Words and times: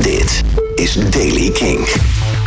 Dit 0.00 0.42
is 0.74 0.94
Daily 1.10 1.50
King. 1.50 1.88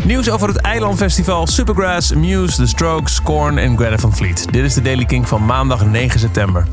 Nieuws 0.04 0.30
over 0.30 0.48
het 0.48 0.58
eilandfestival 0.58 1.48
Supergrass, 1.48 2.14
Muse, 2.14 2.56
The 2.56 2.68
Strokes, 2.68 3.22
Korn 3.22 3.58
en 3.58 3.78
Greta 3.78 3.98
van 3.98 4.16
Fleet. 4.16 4.48
Dit 4.52 4.64
is 4.64 4.74
de 4.74 4.82
Daily 4.82 5.06
King 5.06 5.28
van 5.28 5.46
maandag 5.46 5.86
9 5.86 6.20
september. 6.20 6.68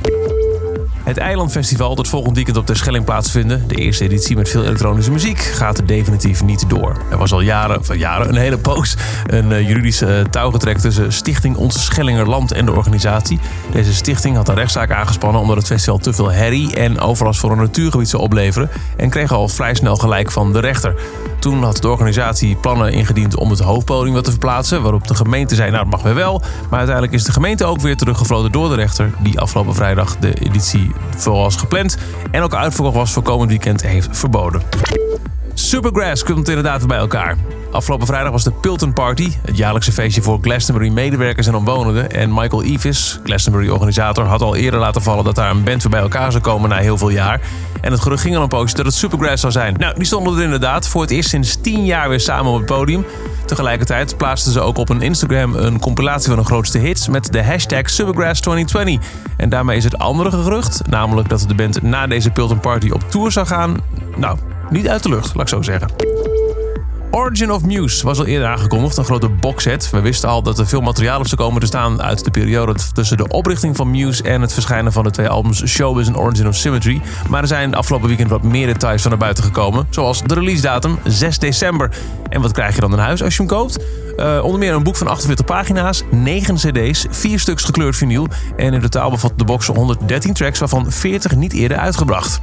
Het 1.04 1.18
Eilandfestival 1.18 1.94
dat 1.94 2.08
volgend 2.08 2.36
weekend 2.36 2.56
op 2.56 2.66
Terschelling 2.66 3.04
plaatsvinden, 3.04 3.68
de 3.68 3.74
eerste 3.74 4.04
editie 4.04 4.36
met 4.36 4.48
veel 4.48 4.64
elektronische 4.64 5.10
muziek, 5.10 5.38
gaat 5.38 5.78
er 5.78 5.86
definitief 5.86 6.42
niet 6.42 6.68
door. 6.68 6.96
Er 7.10 7.18
was 7.18 7.32
al 7.32 7.40
jaren, 7.40 7.84
van 7.84 7.98
jaren 7.98 8.28
een 8.28 8.36
hele 8.36 8.58
poos 8.58 8.96
een 9.26 9.50
uh, 9.50 9.68
juridische 9.68 10.06
uh, 10.06 10.24
touwgetrek 10.24 10.78
tussen 10.78 11.12
Stichting 11.12 11.56
Ons 11.56 11.84
Schellingerland 11.84 12.52
en 12.52 12.64
de 12.64 12.72
organisatie. 12.72 13.38
Deze 13.72 13.94
stichting 13.94 14.36
had 14.36 14.48
een 14.48 14.54
rechtszaak 14.54 14.90
aangespannen 14.90 15.40
omdat 15.40 15.56
het 15.56 15.66
festival 15.66 15.98
te 15.98 16.12
veel 16.12 16.30
herrie 16.30 16.74
en 16.74 17.00
overlast 17.00 17.40
voor 17.40 17.52
een 17.52 17.58
natuurgebied 17.58 18.08
zou 18.08 18.22
opleveren 18.22 18.70
en 18.96 19.10
kreeg 19.10 19.32
al 19.32 19.48
vrij 19.48 19.74
snel 19.74 19.96
gelijk 19.96 20.30
van 20.30 20.52
de 20.52 20.60
rechter. 20.60 20.94
Toen 21.42 21.62
had 21.62 21.76
de 21.76 21.88
organisatie 21.88 22.56
plannen 22.56 22.92
ingediend 22.92 23.36
om 23.36 23.50
het 23.50 23.58
hoofdpodium 23.58 24.14
wat 24.14 24.24
te 24.24 24.30
verplaatsen, 24.30 24.82
waarop 24.82 25.06
de 25.06 25.14
gemeente 25.14 25.54
zei 25.54 25.70
nou 25.70 25.82
dat 25.82 25.92
mag 25.92 26.02
weer 26.02 26.14
wel, 26.14 26.42
maar 26.70 26.78
uiteindelijk 26.78 27.16
is 27.16 27.24
de 27.24 27.32
gemeente 27.32 27.64
ook 27.64 27.80
weer 27.80 27.96
teruggefloten 27.96 28.52
door 28.52 28.68
de 28.68 28.74
rechter 28.74 29.14
die 29.18 29.40
afgelopen 29.40 29.74
vrijdag 29.74 30.16
de 30.16 30.34
editie 30.34 30.90
zoals 31.18 31.56
gepland 31.56 31.96
en 32.30 32.42
ook 32.42 32.54
uitverkocht 32.54 32.96
was 32.96 33.12
voor 33.12 33.22
komend 33.22 33.50
weekend 33.50 33.82
heeft 33.82 34.08
verboden. 34.10 34.62
Supergrass 35.54 36.24
komt 36.24 36.48
inderdaad 36.48 36.86
bij 36.86 36.98
elkaar. 36.98 37.36
Afgelopen 37.72 38.06
vrijdag 38.06 38.30
was 38.30 38.44
de 38.44 38.52
Pilton 38.52 38.92
Party, 38.92 39.32
het 39.42 39.56
jaarlijkse 39.56 39.92
feestje 39.92 40.22
voor 40.22 40.38
Glastonbury-medewerkers 40.40 41.46
en 41.46 41.54
omwonenden. 41.54 42.10
En 42.10 42.34
Michael 42.34 42.62
Evis, 42.62 43.20
Glastonbury-organisator, 43.24 44.24
had 44.24 44.42
al 44.42 44.56
eerder 44.56 44.80
laten 44.80 45.02
vallen 45.02 45.24
dat 45.24 45.34
daar 45.34 45.50
een 45.50 45.64
band 45.64 45.82
weer 45.82 45.90
bij 45.90 46.00
elkaar 46.00 46.30
zou 46.30 46.42
komen 46.42 46.68
na 46.68 46.76
heel 46.76 46.98
veel 46.98 47.08
jaar. 47.08 47.40
En 47.80 47.92
het 47.92 48.00
gerucht 48.00 48.22
ging 48.22 48.36
al 48.36 48.42
een 48.42 48.48
poosje 48.48 48.76
dat 48.76 48.86
het 48.86 48.94
Supergrass 48.94 49.40
zou 49.40 49.52
zijn. 49.52 49.74
Nou, 49.78 49.94
die 49.94 50.04
stonden 50.04 50.36
er 50.36 50.42
inderdaad 50.42 50.88
voor 50.88 51.00
het 51.00 51.10
eerst 51.10 51.28
sinds 51.28 51.60
10 51.60 51.84
jaar 51.84 52.08
weer 52.08 52.20
samen 52.20 52.52
op 52.52 52.56
het 52.56 52.66
podium. 52.66 53.04
Tegelijkertijd 53.46 54.16
plaatsten 54.16 54.52
ze 54.52 54.60
ook 54.60 54.78
op 54.78 54.88
een 54.88 55.02
Instagram 55.02 55.54
een 55.54 55.80
compilatie 55.80 56.28
van 56.28 56.36
hun 56.36 56.46
grootste 56.46 56.78
hits 56.78 57.08
met 57.08 57.32
de 57.32 57.44
hashtag 57.44 57.90
Supergrass 57.90 58.40
2020. 58.40 59.10
En 59.36 59.48
daarmee 59.48 59.76
is 59.76 59.84
het 59.84 59.98
andere 59.98 60.30
gerucht, 60.30 60.82
namelijk 60.88 61.28
dat 61.28 61.44
de 61.48 61.54
band 61.54 61.82
na 61.82 62.06
deze 62.06 62.30
Pilton 62.30 62.60
Party 62.60 62.90
op 62.90 63.10
tour 63.10 63.32
zou 63.32 63.46
gaan, 63.46 63.76
nou, 64.16 64.38
niet 64.70 64.88
uit 64.88 65.02
de 65.02 65.08
lucht, 65.08 65.34
laat 65.34 65.42
ik 65.42 65.48
zo 65.48 65.62
zeggen. 65.62 66.11
Origin 67.14 67.52
of 67.52 67.64
Muse 67.64 68.04
was 68.04 68.18
al 68.18 68.26
eerder 68.26 68.48
aangekondigd, 68.48 68.96
een 68.96 69.04
grote 69.04 69.28
boxset. 69.28 69.90
We 69.90 70.00
wisten 70.00 70.28
al 70.28 70.42
dat 70.42 70.58
er 70.58 70.66
veel 70.66 70.80
materiaal 70.80 71.18
op 71.18 71.26
zou 71.26 71.40
komen 71.40 71.60
te 71.60 71.66
staan 71.66 72.02
uit 72.02 72.24
de 72.24 72.30
periode 72.30 72.74
tussen 72.92 73.16
de 73.16 73.28
oprichting 73.28 73.76
van 73.76 73.90
Muse 73.90 74.22
en 74.22 74.40
het 74.40 74.52
verschijnen 74.52 74.92
van 74.92 75.04
de 75.04 75.10
twee 75.10 75.28
albums 75.28 75.64
Showbiz 75.66 76.08
en 76.08 76.16
Origin 76.16 76.48
of 76.48 76.54
Symmetry. 76.54 77.00
Maar 77.28 77.42
er 77.42 77.48
zijn 77.48 77.74
afgelopen 77.74 78.08
weekend 78.08 78.30
wat 78.30 78.42
meer 78.42 78.66
details 78.66 79.02
van 79.02 79.10
naar 79.10 79.20
buiten 79.20 79.44
gekomen, 79.44 79.86
zoals 79.90 80.22
de 80.22 80.34
release 80.34 80.62
datum 80.62 80.98
6 81.04 81.38
december. 81.38 81.90
En 82.28 82.40
wat 82.40 82.52
krijg 82.52 82.74
je 82.74 82.80
dan 82.80 82.92
in 82.92 82.98
huis 82.98 83.22
als 83.22 83.36
je 83.36 83.42
hem 83.42 83.50
koopt? 83.50 83.78
Uh, 84.16 84.44
onder 84.44 84.58
meer 84.58 84.74
een 84.74 84.82
boek 84.82 84.96
van 84.96 85.06
48 85.06 85.46
pagina's, 85.46 86.02
9 86.10 86.54
cd's, 86.54 87.06
4 87.10 87.40
stuks 87.40 87.64
gekleurd 87.64 87.96
vinyl 87.96 88.26
en 88.56 88.72
in 88.72 88.80
totaal 88.80 89.10
bevat 89.10 89.32
de 89.36 89.44
box 89.44 89.66
113 89.66 90.32
tracks, 90.32 90.58
waarvan 90.58 90.92
40 90.92 91.34
niet 91.34 91.52
eerder 91.52 91.76
uitgebracht. 91.76 92.40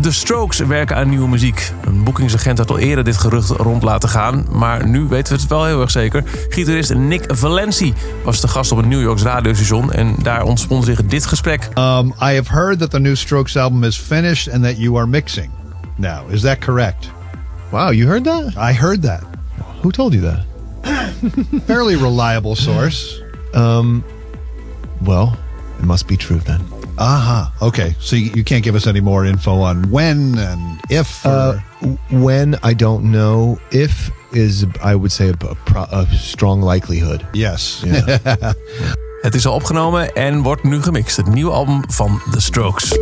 De 0.00 0.12
Strokes 0.12 0.58
werken 0.58 0.96
aan 0.96 1.08
nieuwe 1.08 1.28
muziek. 1.28 1.72
Een 1.84 2.04
boekingsagent 2.04 2.58
had 2.58 2.70
al 2.70 2.78
eerder 2.78 3.04
dit 3.04 3.16
gerucht 3.16 3.48
rond 3.48 3.82
laten 3.82 4.08
gaan, 4.08 4.46
maar 4.50 4.88
nu 4.88 5.00
weten 5.00 5.34
we 5.34 5.40
het 5.40 5.48
wel 5.50 5.64
heel 5.64 5.80
erg 5.80 5.90
zeker. 5.90 6.24
Gitarist 6.48 6.94
Nick 6.94 7.24
Valenci 7.28 7.94
was 8.24 8.40
de 8.40 8.48
gast 8.48 8.72
op 8.72 8.78
een 8.78 8.88
New 8.88 9.00
Yorks 9.00 9.22
radiostation 9.22 9.92
en 9.92 10.14
daar 10.22 10.42
ontspond 10.42 10.84
zich 10.84 11.04
dit 11.04 11.26
gesprek. 11.26 11.68
Um, 11.74 12.06
I 12.06 12.34
have 12.34 12.52
heard 12.52 12.78
that 12.78 12.90
the 12.90 12.98
new 12.98 13.16
Strokes 13.16 13.56
album 13.56 13.84
is 13.84 13.96
finished 13.96 14.52
and 14.52 14.62
that 14.62 14.76
you 14.76 14.96
are 14.96 15.06
mixing 15.06 15.50
now. 15.96 16.32
Is 16.32 16.40
that 16.40 16.58
correct? 16.58 17.10
Wow, 17.70 17.92
you 17.92 18.08
heard 18.08 18.24
that? 18.24 18.70
I 18.70 18.78
heard 18.78 19.02
that. 19.02 19.22
Who 19.82 19.90
told 19.90 20.14
you 20.14 20.22
that? 20.22 20.44
Fairly 21.66 21.96
reliable 21.96 22.54
source. 22.54 23.20
Um, 23.54 24.04
well, 25.04 25.36
it 25.78 25.84
must 25.84 26.06
be 26.06 26.16
true 26.16 26.38
then. 26.38 26.79
Aha. 27.00 27.52
Okay. 27.60 27.94
So 27.98 28.16
you 28.16 28.42
can't 28.42 28.62
give 28.62 28.74
us 28.74 28.86
any 28.86 29.00
more 29.00 29.28
info 29.28 29.62
on 29.62 29.90
when 29.90 30.38
and 30.38 30.80
if. 30.88 31.24
Uh, 31.24 31.54
when 32.10 32.58
I 32.62 32.74
don't 32.74 33.04
know. 33.04 33.58
If 33.70 34.10
is 34.32 34.64
I 34.82 34.94
would 34.94 35.12
say 35.12 35.28
a, 35.30 35.56
a, 35.74 35.88
a 35.90 36.06
strong 36.12 36.62
likelihood. 36.62 37.26
Yes. 37.32 37.82
Yeah. 37.84 38.18
Het 39.20 39.34
is 39.34 39.46
al 39.46 39.54
opgenomen 39.54 40.14
en 40.14 40.42
wordt 40.42 40.62
nu 40.62 40.82
gemixt. 40.82 41.16
Het 41.16 41.26
nieuwe 41.26 41.50
album 41.50 41.82
van 41.88 42.20
The 42.30 42.40
Strokes. 42.40 42.98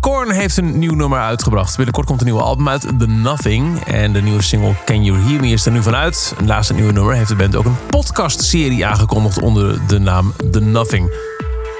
Korn 0.00 0.30
heeft 0.30 0.56
een 0.56 0.78
nieuw 0.78 0.94
nummer 0.94 1.18
uitgebracht. 1.18 1.76
Binnenkort 1.76 2.06
komt 2.06 2.20
een 2.20 2.26
nieuwe 2.26 2.42
album 2.42 2.68
uit, 2.68 2.82
The 2.98 3.06
Nothing. 3.06 3.80
En 3.84 4.12
de 4.12 4.22
nieuwe 4.22 4.42
single 4.42 4.74
Can 4.84 5.04
You 5.04 5.18
Hear 5.18 5.40
Me 5.40 5.48
is 5.48 5.66
er 5.66 5.72
nu 5.72 5.82
vanuit. 5.82 6.34
Naast 6.44 6.68
het 6.68 6.76
nieuwe 6.76 6.92
nummer 6.92 7.14
heeft 7.14 7.28
de 7.28 7.34
band 7.34 7.56
ook 7.56 7.64
een 7.64 7.76
podcastserie 7.90 8.86
aangekondigd 8.86 9.40
onder 9.40 9.86
de 9.86 9.98
naam 9.98 10.32
The 10.50 10.60
Nothing. 10.60 11.25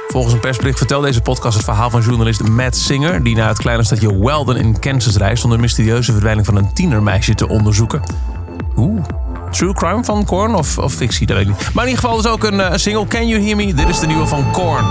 Volgens 0.09 0.35
een 0.35 0.41
persbericht 0.41 0.79
vertelt 0.79 1.05
deze 1.05 1.21
podcast 1.21 1.57
het 1.57 1.65
verhaal 1.65 1.91
van 1.91 2.01
journalist 2.01 2.49
Matt 2.49 2.77
Singer... 2.77 3.23
die 3.23 3.37
naar 3.37 3.49
het 3.49 3.59
kleine 3.59 3.85
stadje 3.85 4.19
Weldon 4.19 4.57
in 4.57 4.79
Kansas 4.79 5.17
reist... 5.17 5.45
om 5.45 5.51
de 5.51 5.59
mysterieuze 5.59 6.13
verdwijning 6.13 6.47
van 6.47 6.57
een 6.57 6.73
tienermeisje 6.73 7.35
te 7.35 7.49
onderzoeken. 7.49 8.03
Oeh, 8.77 9.05
true 9.51 9.73
crime 9.73 10.05
van 10.05 10.25
Korn 10.25 10.55
of, 10.55 10.79
of 10.79 10.93
fictie, 10.93 11.27
dat 11.27 11.37
weet 11.37 11.49
ik 11.49 11.53
niet. 11.53 11.75
Maar 11.75 11.85
in 11.85 11.91
ieder 11.91 12.05
geval 12.05 12.19
is 12.19 12.27
ook 12.27 12.45
een, 12.45 12.73
een 12.73 12.81
single, 12.81 13.07
Can 13.07 13.29
You 13.29 13.43
Hear 13.43 13.57
Me? 13.57 13.75
Dit 13.75 13.89
is 13.89 14.01
de 14.01 14.07
nieuwe 14.07 14.27
van 14.27 14.51
Korn. 14.51 14.85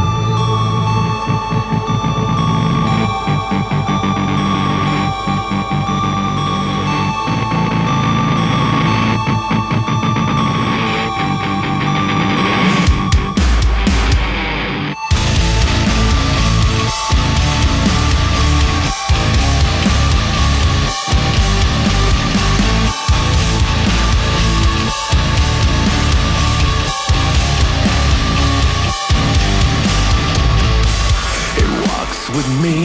Me. 32.61 32.83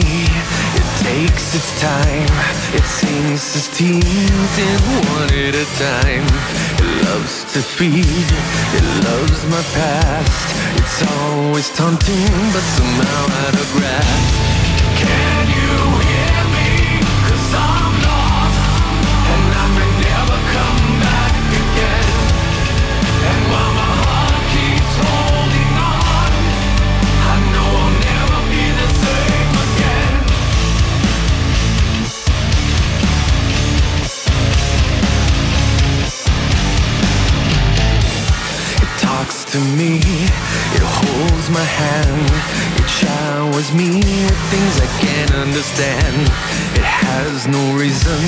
It 0.79 0.87
takes 1.03 1.55
its 1.55 1.71
time. 1.79 2.31
It 2.73 2.83
sinks 2.83 3.55
its 3.55 3.69
teeth 3.77 4.55
in 4.67 4.79
one 5.15 5.31
at 5.31 5.55
a 5.55 5.67
time. 5.77 6.27
It 6.81 7.05
loves 7.05 7.43
to 7.53 7.61
feed. 7.61 8.29
It 8.77 8.85
loves 9.07 9.39
my 9.47 9.63
past. 9.77 10.47
It's 10.79 10.99
always 11.19 11.69
taunting, 11.75 12.35
but 12.53 12.65
somehow 12.77 13.23
out 13.43 13.55
of 13.55 13.60
holds 41.41 41.49
my 41.49 41.63
hand, 41.63 42.29
it 42.77 42.89
showers 42.89 43.73
me 43.73 43.97
with 43.97 44.41
things 44.51 44.79
I 44.79 44.89
can't 45.01 45.33
understand. 45.33 46.15
It 46.77 46.85
has 46.85 47.47
no 47.47 47.61
reason, 47.75 48.21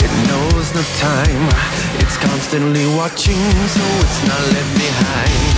it 0.00 0.12
knows 0.28 0.72
no 0.72 0.82
time, 0.96 1.44
it's 2.00 2.16
constantly 2.16 2.86
watching, 2.96 3.36
so 3.68 3.84
it's 4.04 4.20
not 4.24 4.42
left 4.54 4.72
behind. 4.80 5.54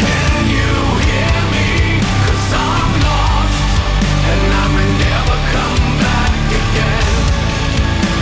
Can 0.00 0.40
you 0.56 0.72
hear 1.08 1.36
me? 1.52 2.00
Cause 2.24 2.48
I'm 2.56 2.92
lost, 3.04 3.72
and 4.32 4.42
I 4.62 4.66
may 4.76 4.90
never 5.04 5.36
come 5.52 5.84
back 6.00 6.40
again. 6.62 7.16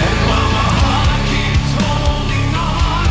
And 0.07 0.19
while 0.27 0.51
my 0.59 0.71
heart 0.83 1.21
keeps 1.31 1.71
holding 1.87 2.51
on. 2.67 3.07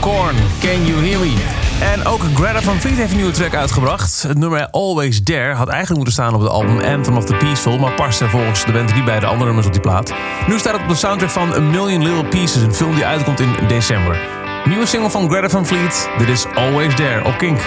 Korn, 0.00 0.36
Can 0.60 0.86
You 0.86 0.98
Hear 1.00 1.18
Me? 1.18 1.61
En 1.80 2.06
ook 2.06 2.20
Greta 2.34 2.60
Van 2.60 2.80
Fleet 2.80 2.96
heeft 2.96 3.10
een 3.10 3.16
nieuwe 3.16 3.32
track 3.32 3.54
uitgebracht. 3.54 4.22
Het 4.22 4.38
nummer 4.38 4.68
Always 4.70 5.22
There 5.22 5.54
had 5.54 5.68
eigenlijk 5.68 5.96
moeten 5.96 6.12
staan 6.12 6.34
op 6.34 6.40
het 6.40 6.50
album 6.50 6.80
Anthem 6.80 7.16
of 7.16 7.24
the 7.24 7.34
Peaceful... 7.34 7.78
maar 7.78 7.94
paste 7.94 8.28
volgens 8.28 8.64
de 8.64 8.72
band 8.72 8.94
niet 8.94 9.04
bij 9.04 9.20
de 9.20 9.26
andere 9.26 9.44
nummers 9.44 9.66
op 9.66 9.72
die 9.72 9.82
plaat. 9.82 10.12
Nu 10.46 10.58
staat 10.58 10.72
het 10.72 10.82
op 10.82 10.88
de 10.88 10.94
soundtrack 10.94 11.30
van 11.30 11.52
A 11.52 11.60
Million 11.60 12.02
Little 12.02 12.28
Pieces... 12.28 12.62
een 12.62 12.74
film 12.74 12.94
die 12.94 13.04
uitkomt 13.04 13.40
in 13.40 13.54
december. 13.68 14.20
Nieuwe 14.64 14.86
single 14.86 15.10
van 15.10 15.30
Greta 15.30 15.48
Van 15.48 15.66
Fleet. 15.66 16.10
Dit 16.18 16.28
is 16.28 16.46
Always 16.54 16.94
There 16.94 17.24
op 17.24 17.38
Kink. 17.38 17.60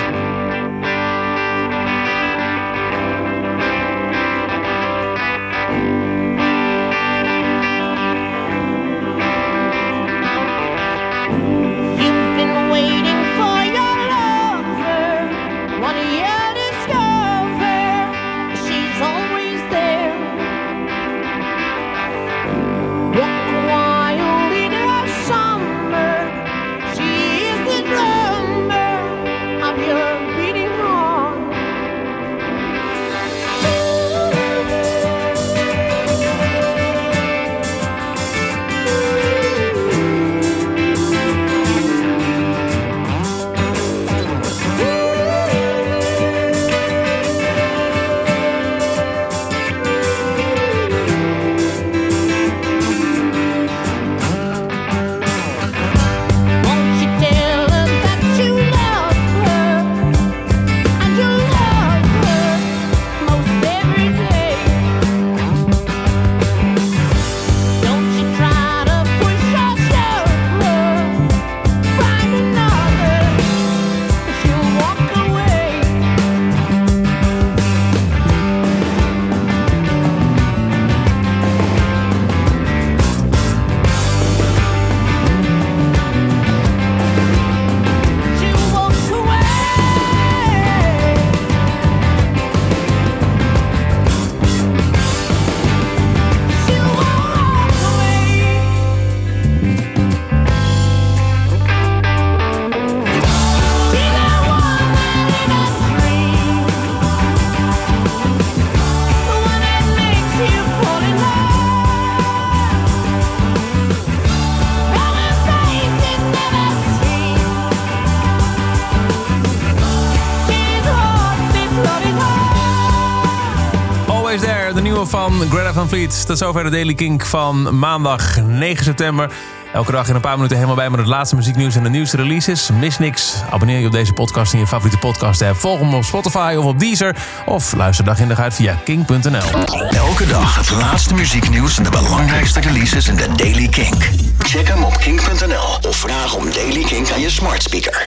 Solo 124.86 125.06
van 125.06 125.42
Greta 125.50 125.74
Van 125.74 125.88
Fleet. 125.88 126.26
Tot 126.26 126.38
zover 126.38 126.64
de 126.64 126.70
Daily 126.70 126.94
Kink 126.94 127.26
van 127.26 127.80
maandag 127.80 128.42
9 128.42 128.84
september. 128.84 129.32
Elke 129.74 129.92
dag 129.92 130.08
in 130.08 130.16
een 130.16 130.22
paar 130.22 130.36
minuten 130.36 130.56
helemaal 130.56 130.76
bij 130.76 130.90
met 130.90 131.00
het 131.00 131.08
laatste 131.08 131.36
muzieknieuws 131.36 131.76
en 131.76 131.84
de 131.84 131.90
nieuwste 131.90 132.18
releases. 132.18 132.70
Mis 132.80 132.98
niks. 132.98 133.36
Abonneer 133.50 133.80
je 133.80 133.86
op 133.86 133.92
deze 133.92 134.14
podcast 134.14 134.54
in 134.54 134.60
je 134.60 134.68
favoriete 134.68 134.98
podcast 134.98 135.42
app. 135.42 135.56
Volg 135.56 135.80
hem 135.80 135.94
op 135.94 136.04
Spotify 136.04 136.56
of 136.58 136.66
op 136.66 136.80
Deezer. 136.80 137.16
Of 137.46 137.74
luister 137.74 138.06
dag 138.06 138.20
in 138.20 138.28
dag 138.28 138.40
uit 138.40 138.54
via 138.54 138.80
kink.nl. 138.84 139.66
Elke 139.90 140.28
dag 140.28 140.56
het 140.56 140.72
laatste 140.72 141.14
muzieknieuws 141.14 141.78
en 141.78 141.84
de 141.84 141.90
belangrijkste 141.90 142.60
releases 142.60 143.08
in 143.08 143.16
de 143.16 143.28
Daily 143.36 143.68
Kink. 143.68 144.10
Check 144.40 144.68
hem 144.68 144.84
op 144.84 144.98
kink.nl 144.98 145.90
of 145.90 145.96
vraag 145.96 146.36
om 146.36 146.52
Daily 146.52 146.84
Kink 146.84 147.12
aan 147.12 147.22
je 147.22 147.30
smart 147.30 147.64
speaker. 147.64 148.04